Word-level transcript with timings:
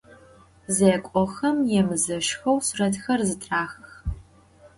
Zêk'oxem 0.75 1.57
yêmızeşxeu 1.71 2.57
suretxer 2.67 3.19
zıtraxıx. 3.27 3.87